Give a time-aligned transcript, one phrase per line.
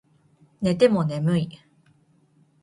[0.63, 1.49] 寝ても眠い